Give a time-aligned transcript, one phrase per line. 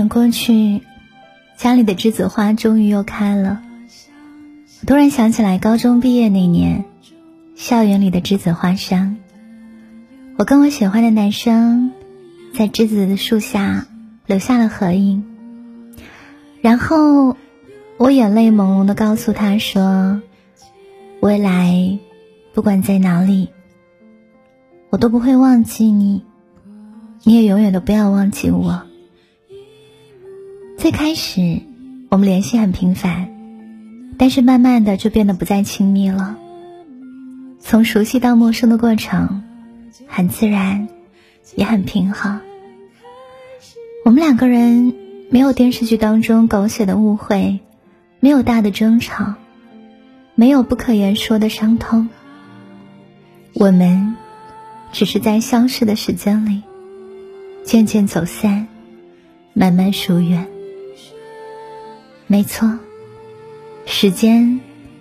[0.00, 0.80] 一年过去，
[1.58, 3.60] 家里的栀子花终于又开了。
[4.80, 6.86] 我突然想起来，高中毕业那年，
[7.54, 9.18] 校园里的栀子花香。
[10.38, 11.92] 我跟我喜欢的男生，
[12.54, 13.88] 在栀子树下
[14.24, 15.22] 留下了合影。
[16.62, 17.36] 然后，
[17.98, 20.22] 我眼泪朦胧的告诉他说
[21.20, 21.98] ：“未来，
[22.54, 23.50] 不管在哪里，
[24.88, 26.24] 我都不会忘记你，
[27.22, 28.84] 你也永远都不要忘记我。”
[30.80, 31.60] 最开始，
[32.08, 33.28] 我们联系很频繁，
[34.16, 36.38] 但是慢慢的就变得不再亲密了。
[37.60, 39.42] 从熟悉到陌生的过程，
[40.06, 40.88] 很自然，
[41.54, 42.40] 也很平衡。
[44.06, 44.94] 我们两个人
[45.28, 47.60] 没有电视剧当中狗血的误会，
[48.18, 49.34] 没有大的争吵，
[50.34, 52.08] 没有不可言说的伤痛。
[53.52, 54.16] 我们
[54.92, 56.62] 只是在消失的时间里，
[57.64, 58.66] 渐渐走散，
[59.52, 60.48] 慢慢疏远。
[62.30, 62.78] 没错，
[63.86, 64.60] 时间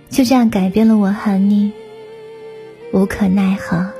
[0.10, 1.74] 就这样改变了我和你，
[2.92, 3.92] 无可奈何。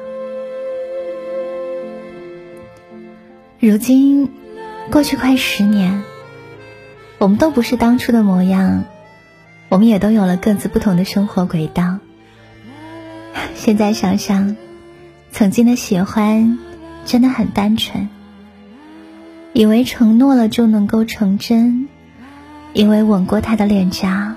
[3.60, 4.32] 如今
[4.90, 6.02] 过去快十年，
[7.20, 8.86] 我们都不是当初的模样，
[9.70, 12.00] 我们也都有了各自不同的生活轨道。
[13.54, 14.56] 现在想想，
[15.32, 16.58] 曾经的喜欢
[17.06, 18.10] 真的很单纯，
[19.54, 21.88] 以为承诺了就能够成真。
[22.74, 24.36] 因为吻过他的脸颊，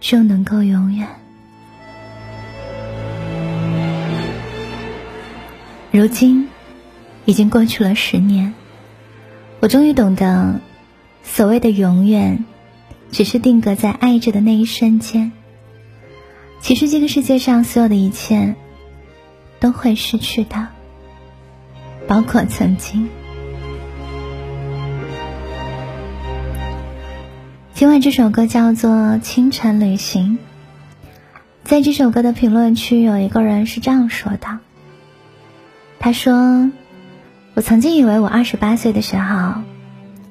[0.00, 1.08] 就能够永远。
[5.90, 6.48] 如今，
[7.24, 8.54] 已经过去了十年，
[9.60, 10.60] 我终于懂得，
[11.22, 12.44] 所谓的永远，
[13.10, 15.32] 只是定格在爱着的那一瞬间。
[16.60, 18.54] 其实，这个世界上所有的一切，
[19.58, 20.68] 都会失去的，
[22.06, 23.08] 包括曾经。
[27.76, 30.38] 今晚这首歌叫做《清晨旅行》。
[31.62, 34.60] 在这首歌的评论区，有一个人是这样说的
[36.00, 36.70] ：“他说，
[37.52, 39.60] 我曾经以为我二十八岁的时候，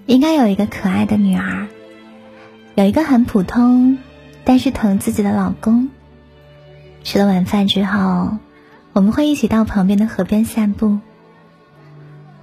[0.08, 1.68] 应该有一个可爱的女儿，
[2.74, 4.00] 有一个很普通
[4.44, 5.90] 但是疼自己的老公。
[7.04, 8.40] 吃了晚饭之后，
[8.92, 10.98] 我们会一起到旁边的河边散步。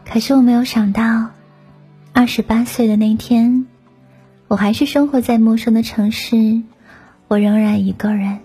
[0.08, 1.30] 可是我没有想到，
[2.12, 3.66] 二十八岁的那天。”
[4.52, 6.60] 我还是生活在陌生的城市，
[7.26, 8.40] 我仍然一个人。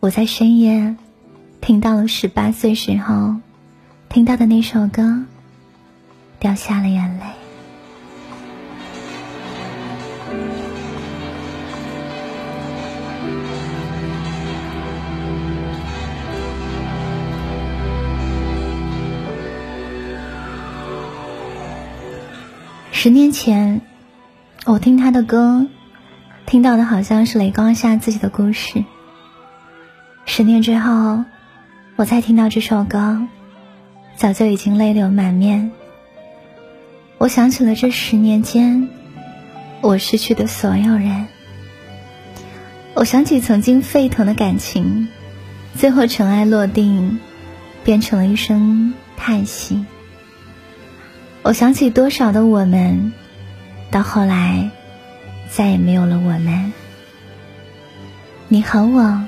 [0.00, 0.96] 我在深夜
[1.60, 3.36] 听到了十八岁时候
[4.08, 5.26] 听到的那首歌，
[6.40, 7.24] 掉下了眼泪。
[22.90, 23.82] 十年前。
[24.64, 25.66] 我听他的歌，
[26.44, 28.84] 听到的好像是雷光下自己的故事。
[30.26, 31.24] 十年之后，
[31.96, 33.22] 我再听到这首歌，
[34.16, 35.70] 早就已经泪流满面。
[37.16, 38.90] 我想起了这十年间，
[39.80, 41.26] 我失去的所有人。
[42.94, 45.08] 我想起曾经沸腾的感情，
[45.76, 47.20] 最后尘埃落定，
[47.84, 49.86] 变成了一声叹息。
[51.42, 53.14] 我想起多少的我们。
[53.90, 54.70] 到后来，
[55.48, 56.72] 再也没有了我们。
[58.48, 59.22] 你和我，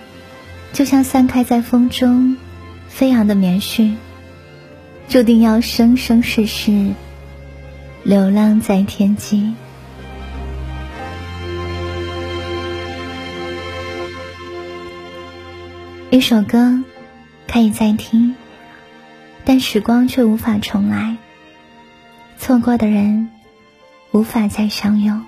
[0.72, 2.36] 就像散开在风中
[2.88, 3.94] 飞扬的棉絮，
[5.08, 6.92] 注定要生生世世
[8.02, 9.54] 流浪在天际。
[16.10, 16.82] 一首歌
[17.48, 18.34] 可以再听，
[19.44, 21.16] 但时光却无法重来。
[22.38, 23.30] 错过的人。
[24.12, 25.24] 无法再相拥。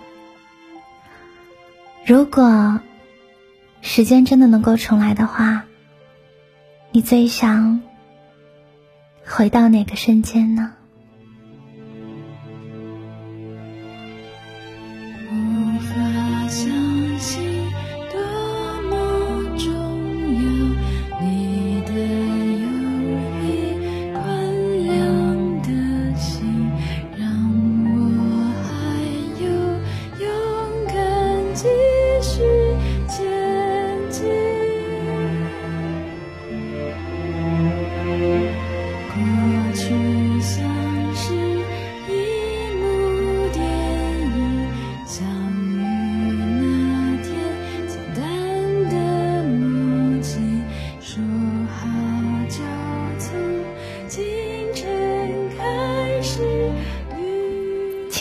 [2.05, 2.81] 如果
[3.81, 5.65] 时间真的能够重来的话，
[6.91, 7.81] 你最想
[9.25, 10.75] 回到哪个瞬间呢？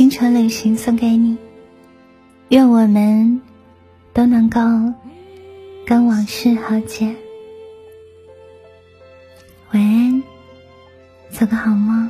[0.02, 1.38] 青春旅行送给你，
[2.50, 3.40] 愿我们
[4.14, 4.60] 都能够
[5.86, 7.16] 跟往事和解。
[9.72, 10.24] 晚安，
[11.30, 12.01] 做个好梦。